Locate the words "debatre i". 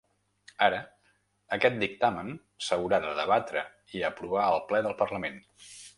3.21-4.03